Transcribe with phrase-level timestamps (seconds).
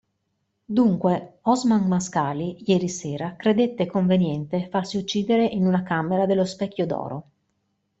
[0.65, 7.23] Dunque, Osman Mascali ieri sera credette conveniente farsi uccidere in una camera dello Specchio d'Oro.